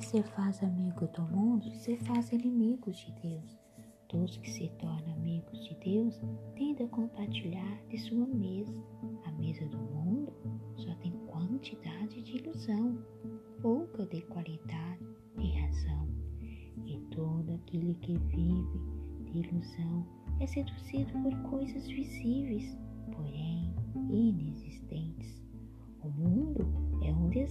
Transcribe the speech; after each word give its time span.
se 0.00 0.22
faz 0.22 0.62
amigo 0.62 1.06
do 1.08 1.22
mundo, 1.22 1.70
se 1.72 1.96
faz 1.98 2.32
inimigos 2.32 2.96
de 2.96 3.12
Deus. 3.22 3.58
Todos 4.08 4.36
que 4.38 4.50
se 4.50 4.68
tornam 4.78 5.12
amigos 5.14 5.64
de 5.64 5.74
Deus 5.76 6.20
tendem 6.56 6.86
a 6.86 6.88
compartilhar 6.88 7.82
de 7.88 7.98
sua 7.98 8.26
mesa. 8.26 8.74
A 9.26 9.32
mesa 9.32 9.64
do 9.66 9.78
mundo 9.78 10.32
só 10.76 10.92
tem 10.96 11.12
quantidade 11.26 12.22
de 12.22 12.38
ilusão, 12.38 12.98
pouca 13.62 14.06
de 14.06 14.22
qualidade 14.22 15.06
e 15.38 15.60
razão. 15.60 16.08
E 16.84 16.98
todo 17.12 17.52
aquele 17.52 17.94
que 17.94 18.18
vive 18.18 19.30
de 19.30 19.38
ilusão 19.38 20.06
é 20.40 20.46
seduzido 20.46 21.12
por 21.22 21.36
coisas 21.50 21.86
visíveis, 21.86 22.76
porém 23.12 23.74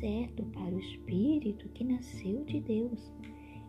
deserto 0.00 0.42
para 0.54 0.74
o 0.74 0.80
espírito 0.80 1.68
que 1.70 1.84
nasceu 1.84 2.42
de 2.46 2.60
Deus. 2.60 3.12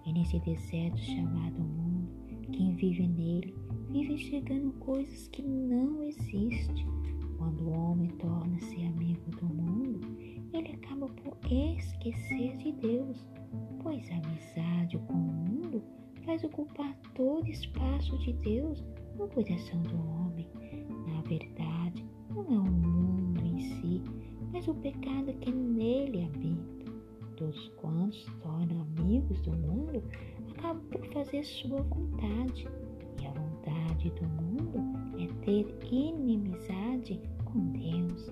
E 0.05 0.13
nesse 0.13 0.39
deserto 0.39 0.97
chamado 0.97 1.61
mundo, 1.61 2.09
quem 2.53 2.73
vive 2.75 3.07
nele 3.07 3.53
vive 3.89 4.13
enxergando 4.13 4.71
coisas 4.79 5.27
que 5.27 5.41
não 5.41 6.01
existem. 6.03 6.87
Quando 7.37 7.65
o 7.65 7.71
homem 7.71 8.09
torna-se 8.11 8.81
amigo 8.83 9.29
do 9.31 9.45
mundo, 9.45 9.99
ele 10.53 10.71
acaba 10.71 11.07
por 11.07 11.37
esquecer 11.51 12.55
de 12.57 12.71
Deus, 12.73 13.27
pois 13.83 14.09
a 14.11 14.15
amizade 14.15 14.97
com 15.07 15.13
o 15.13 15.17
mundo 15.17 15.83
faz 16.25 16.43
ocupar 16.43 16.95
todo 17.13 17.49
espaço 17.49 18.17
de 18.19 18.33
Deus 18.33 18.81
no 19.17 19.27
coração 19.27 19.81
do 19.83 19.97
homem. 19.97 20.47
Na 21.07 21.21
verdade, 21.23 22.05
não 22.29 22.43
é 22.43 22.59
o 22.59 22.71
mundo 22.71 23.30
mas 24.61 24.67
o 24.67 24.75
pecado 24.75 25.33
que 25.39 25.51
nele 25.51 26.23
habita. 26.23 26.91
Todos 27.35 27.67
quantos 27.77 28.23
tornam 28.43 28.81
amigos 28.81 29.41
do 29.41 29.53
mundo 29.53 30.03
acabam 30.51 30.83
por 30.91 31.03
fazer 31.07 31.43
sua 31.43 31.81
vontade, 31.81 32.67
e 33.19 33.25
a 33.25 33.31
vontade 33.31 34.11
do 34.11 34.27
mundo 34.27 34.79
é 35.19 35.25
ter 35.43 35.65
inimizade 35.91 37.19
com 37.43 37.71
Deus, 37.71 38.31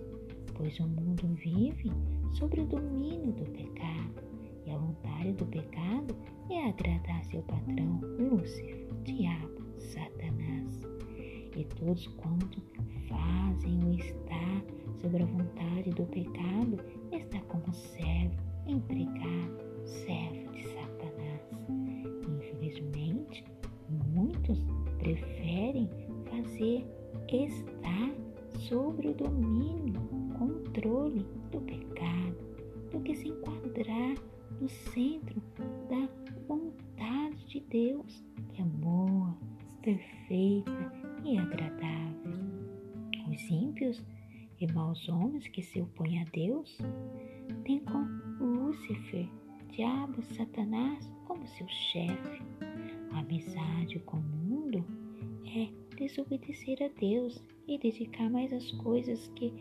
pois 0.55 0.79
o 0.79 0.87
mundo 0.87 1.33
vive 1.33 1.91
sobre 2.33 2.61
o 2.61 2.67
domínio 2.67 3.31
do 3.31 3.45
pecado, 3.45 4.23
e 4.67 4.71
a 4.71 4.77
vontade 4.77 5.33
do 5.33 5.47
pecado 5.47 6.15
é 6.51 6.69
agradar 6.69 7.23
seu 7.25 7.41
patrão, 7.41 7.99
Lúcifer, 8.19 8.87
diabo, 9.03 9.63
Satanás. 9.79 10.98
E 11.59 11.65
todos 11.65 12.07
quanto 12.07 12.61
fazem 13.09 13.83
o 13.83 13.91
estar 13.91 14.63
sobre 15.01 15.23
a 15.23 15.25
vontade 15.25 15.89
do 15.89 16.05
pecado 16.05 16.79
está 17.11 17.37
como 17.49 17.73
servo, 17.73 18.37
empregado, 18.65 19.59
servo 19.83 20.53
de 20.53 20.63
Satanás. 20.69 21.41
Infelizmente, 22.29 23.43
muitos 24.15 24.63
preferem 24.99 25.89
fazer 26.29 26.87
estar 27.27 28.15
sobre 28.59 29.09
o 29.09 29.13
domínio, 29.13 29.99
controle 30.37 31.27
do 31.51 31.59
pecado, 31.59 32.37
do 32.89 33.01
que 33.01 33.13
se 33.13 33.27
enquadrar 33.27 34.15
no 34.61 34.69
centro 34.69 35.43
da 35.89 36.07
vontade 36.47 37.45
de 37.47 37.59
Deus, 37.59 38.23
que 38.53 38.61
é 38.61 38.65
boa, 38.65 39.35
perfeita 39.81 40.98
e 41.29 41.37
agradável. 41.37 42.39
Os 43.29 43.49
ímpios 43.51 44.03
e 44.59 44.65
maus 44.73 45.07
homens 45.07 45.47
que 45.47 45.61
se 45.61 45.79
opõem 45.79 46.21
a 46.21 46.25
Deus 46.25 46.77
têm 47.63 47.79
com 47.81 48.03
Lúcifer, 48.43 49.29
diabo, 49.69 50.23
Satanás 50.23 51.07
como 51.25 51.45
seu 51.45 51.67
chefe. 51.67 52.41
A 53.11 53.19
amizade 53.19 53.99
com 53.99 54.17
o 54.17 54.21
mundo 54.21 54.83
é 55.45 55.69
desobedecer 55.95 56.81
a 56.81 56.99
Deus 56.99 57.39
e 57.67 57.77
dedicar 57.77 58.27
mais 58.29 58.51
às 58.51 58.71
coisas 58.71 59.27
que 59.35 59.53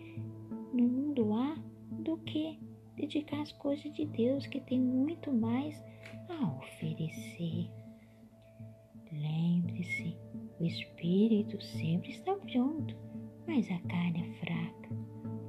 no 0.73 0.89
mundo 0.89 1.35
há 1.35 1.55
do 2.03 2.17
que 2.19 2.59
dedicar 2.97 3.43
às 3.43 3.53
coisas 3.53 3.93
de 3.93 4.07
Deus 4.07 4.47
que 4.47 4.61
tem 4.63 4.81
muito 4.81 5.31
mais 5.31 5.79
a 6.31 6.49
oferecer. 6.57 7.69
O 10.61 10.65
Espírito 10.65 11.63
sempre 11.63 12.11
está 12.11 12.37
junto, 12.49 12.97
mas 13.47 13.71
a 13.71 13.79
carne 13.89 14.29
é 14.29 14.45
fraca. 14.45 14.89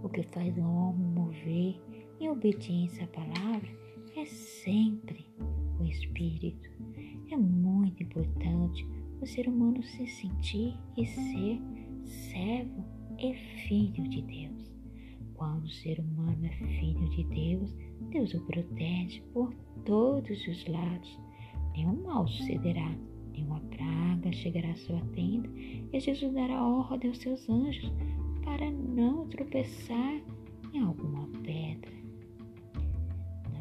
O 0.04 0.10
que 0.10 0.22
faz 0.22 0.56
o 0.56 0.62
homem 0.62 1.08
mover 1.08 1.82
em 2.20 2.30
obediência 2.30 3.06
à 3.06 3.08
palavra 3.08 3.70
é 4.16 4.26
sempre 4.26 5.26
o 5.80 5.84
Espírito. 5.84 6.70
É 7.32 7.36
muito 7.36 8.04
importante 8.04 8.88
o 9.20 9.26
ser 9.26 9.48
humano 9.48 9.82
se 9.82 10.06
sentir 10.06 10.78
e 10.96 11.06
ser 11.08 11.60
servo 12.04 12.86
e 13.18 13.34
filho 13.68 14.08
de 14.10 14.22
Deus. 14.22 14.72
Quando 15.34 15.64
o 15.64 15.70
ser 15.70 16.00
humano 16.00 16.46
é 16.46 16.52
filho 16.80 17.10
de 17.10 17.24
Deus, 17.24 17.76
Deus 18.12 18.34
o 18.36 18.46
protege 18.46 19.22
por 19.34 19.56
todos 19.86 20.48
os 20.48 20.68
lados. 20.68 21.20
Nenhum 21.74 22.04
mal 22.04 22.28
sucederá, 22.28 22.96
nenhuma 23.34 23.60
praga 23.62 23.89
chegará 24.34 24.70
à 24.72 24.76
sua 24.76 25.02
tenda, 25.16 25.50
e 25.92 26.00
Jesus 26.00 26.34
dará 26.34 26.64
ordem 26.64 27.10
aos 27.10 27.20
seus 27.20 27.50
anjos 27.50 27.92
para 28.44 28.70
não 28.72 29.28
tropeçar 29.28 30.22
em 30.74 30.82
alguma 30.82 31.28
pedra. 31.44 31.92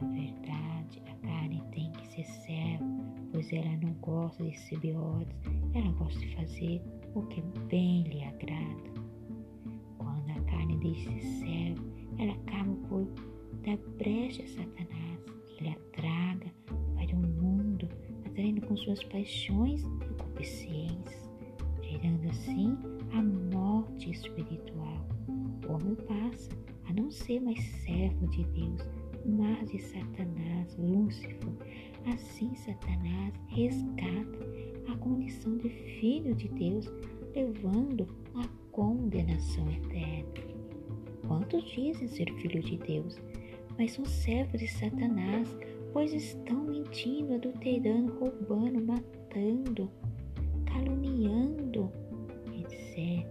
Na 0.00 0.08
verdade, 0.08 1.02
a 1.06 1.26
carne 1.26 1.62
tem 1.72 1.90
que 1.92 2.06
ser 2.08 2.24
serva, 2.24 2.86
pois 3.32 3.52
ela 3.52 3.76
não 3.82 3.92
gosta 3.94 4.44
de 4.44 4.92
ordens, 4.92 5.36
ela 5.74 5.90
gosta 5.92 6.18
de 6.20 6.34
fazer 6.34 6.82
o 7.14 7.22
que 7.22 7.42
bem 7.68 8.02
lhe 8.04 8.22
agrada. 8.24 8.90
Quando 9.98 10.30
a 10.30 10.40
carne 10.42 10.76
deixa 10.78 11.10
ser 11.10 11.20
serva, 11.20 11.84
ela 12.18 12.32
acaba 12.32 12.74
por 12.88 13.06
dar 13.64 13.76
brecha 13.98 14.42
a 14.42 14.48
Satanás, 14.48 15.20
ele 15.58 15.70
a 15.70 15.76
traga 15.92 16.52
para 16.94 17.16
o 17.16 17.20
mundo, 17.20 17.88
atraindo 18.24 18.60
com 18.66 18.76
suas 18.76 19.02
paixões 19.04 19.82
concupiscências, 20.38 21.30
gerando 21.82 22.28
assim 22.28 22.78
a 23.12 23.22
morte 23.56 24.10
espiritual. 24.10 25.06
O 25.66 25.72
homem 25.72 25.96
passa 26.06 26.50
a 26.88 26.92
não 26.92 27.10
ser 27.10 27.40
mais 27.40 27.62
servo 27.84 28.26
de 28.28 28.44
Deus, 28.44 28.88
mas 29.26 29.70
de 29.70 29.78
Satanás, 29.80 30.76
Lúcifer. 30.78 31.36
Assim, 32.06 32.54
Satanás 32.54 33.34
resgata 33.48 34.38
a 34.88 34.96
condição 34.98 35.56
de 35.58 35.68
filho 35.68 36.34
de 36.34 36.48
Deus, 36.48 36.86
levando 37.34 38.06
à 38.34 38.46
condenação 38.70 39.68
eterna. 39.70 40.48
Quantos 41.26 41.64
dizem 41.64 42.08
ser 42.08 42.32
filho 42.34 42.62
de 42.62 42.78
Deus, 42.78 43.20
mas 43.76 43.92
são 43.92 44.04
servos 44.04 44.60
de 44.60 44.68
Satanás, 44.68 45.48
pois 45.92 46.14
estão 46.14 46.64
mentindo, 46.64 47.34
adulterando, 47.34 48.18
roubando, 48.18 48.80
matando, 48.80 49.90
caluniando, 50.68 51.90
etc. 52.52 53.26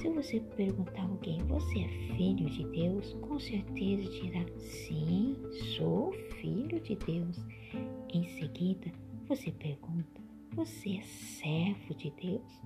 Se 0.00 0.08
você 0.08 0.40
perguntar 0.56 1.02
a 1.02 1.08
alguém, 1.08 1.38
você 1.44 1.80
é 1.80 1.88
filho 2.16 2.48
de 2.48 2.64
Deus? 2.70 3.12
Com 3.20 3.38
certeza 3.38 4.10
dirá, 4.10 4.44
sim, 4.58 5.36
sou 5.76 6.12
filho 6.40 6.80
de 6.80 6.96
Deus. 6.96 7.44
Em 8.12 8.24
seguida, 8.38 8.90
você 9.28 9.52
pergunta, 9.52 10.20
você 10.54 10.96
é 10.96 11.02
servo 11.02 11.94
de 11.94 12.10
Deus? 12.20 12.62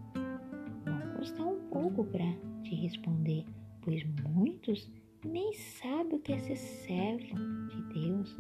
Vão 0.85 1.17
custar 1.17 1.47
um 1.47 1.59
pouco 1.71 2.05
para 2.05 2.33
te 2.63 2.75
responder, 2.77 3.45
pois 3.83 4.05
muitos 4.33 4.91
nem 5.25 5.53
sabem 5.55 6.19
o 6.19 6.21
que 6.21 6.33
é 6.33 6.39
ser 6.39 6.57
servo 6.57 7.35
de 7.69 7.83
Deus. 7.95 8.39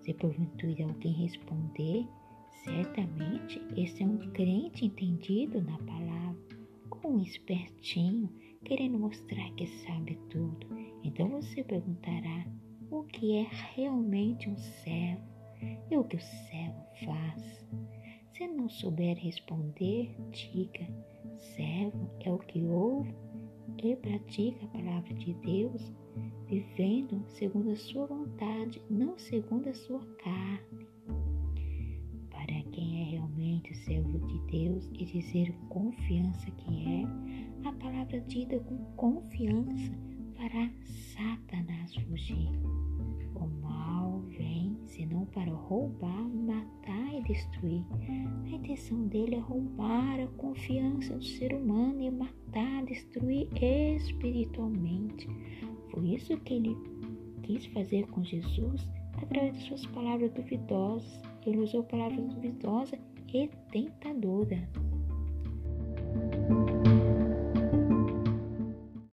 Se 0.00 0.12
porventura 0.12 0.84
alguém 0.84 1.12
responder, 1.12 2.06
certamente 2.62 3.60
esse 3.76 4.02
é 4.02 4.06
um 4.06 4.18
crente 4.32 4.84
entendido 4.84 5.60
na 5.62 5.76
palavra, 5.78 6.58
um 7.04 7.20
espertinho, 7.20 8.30
querendo 8.64 8.98
mostrar 8.98 9.50
que 9.52 9.66
sabe 9.66 10.18
tudo. 10.30 10.66
Então 11.02 11.28
você 11.28 11.62
perguntará 11.62 12.46
o 12.90 13.02
que 13.04 13.36
é 13.36 13.46
realmente 13.74 14.48
um 14.48 14.56
servo 14.56 15.22
e 15.90 15.96
o 15.96 16.04
que 16.04 16.16
o 16.16 16.20
servo 16.20 16.84
faz. 17.04 17.66
Se 18.32 18.46
não 18.46 18.68
souber 18.68 19.16
responder, 19.18 20.16
diga: 20.30 20.86
servo 21.36 22.10
é 22.20 22.32
o 22.32 22.38
que 22.38 22.64
ouve 22.64 23.14
e 23.82 23.94
pratica 23.96 24.64
a 24.64 24.68
palavra 24.68 25.14
de 25.14 25.34
Deus, 25.34 25.92
vivendo 26.46 27.22
segundo 27.28 27.70
a 27.70 27.76
sua 27.76 28.06
vontade, 28.06 28.80
não 28.88 29.18
segundo 29.18 29.68
a 29.68 29.74
sua 29.74 30.00
carne. 30.16 30.86
Quem 32.74 33.02
é 33.02 33.04
realmente 33.04 33.72
servo 33.72 34.18
de 34.18 34.38
Deus 34.50 34.90
e 34.94 35.04
dizer 35.04 35.54
com 35.68 35.92
confiança 35.92 36.50
que 36.50 36.84
é, 36.84 37.68
a 37.68 37.72
palavra 37.74 38.20
dita 38.22 38.58
com 38.58 38.76
confiança 38.96 39.92
fará 40.36 40.68
Satanás 40.82 41.94
fugir. 41.94 42.50
O 43.36 43.46
mal 43.62 44.22
vem 44.22 44.76
senão 44.86 45.24
para 45.26 45.52
roubar, 45.52 46.28
matar 46.28 47.14
e 47.14 47.22
destruir. 47.22 47.84
A 48.44 48.48
intenção 48.48 49.06
dele 49.06 49.36
é 49.36 49.38
roubar 49.38 50.18
a 50.18 50.26
confiança 50.36 51.16
do 51.16 51.24
ser 51.24 51.54
humano 51.54 52.02
e 52.02 52.10
matar, 52.10 52.84
destruir 52.86 53.48
espiritualmente. 53.62 55.28
Foi 55.92 56.08
isso 56.08 56.36
que 56.38 56.54
ele 56.54 56.76
quis 57.44 57.66
fazer 57.66 58.08
com 58.08 58.24
Jesus 58.24 58.84
através 59.22 59.56
de 59.58 59.64
suas 59.68 59.86
palavras 59.86 60.32
duvidosas. 60.32 61.33
Ele 61.46 61.58
usou 61.58 61.84
palavras 61.84 62.24
duvidosas 62.26 62.98
e 63.32 63.48
tentadoras. 63.70 64.93